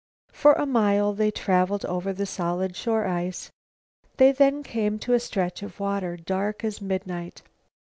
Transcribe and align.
For 0.33 0.53
a 0.53 0.65
mile 0.65 1.13
they 1.13 1.29
traveled 1.29 1.85
over 1.85 2.11
the 2.11 2.25
solid 2.25 2.75
shore 2.75 3.05
ice. 3.05 3.51
They 4.17 4.31
then 4.31 4.63
came 4.63 4.97
to 4.97 5.13
a 5.13 5.19
stretch 5.19 5.61
of 5.61 5.79
water, 5.79 6.17
dark 6.17 6.63
as 6.63 6.81
midnight. 6.81 7.43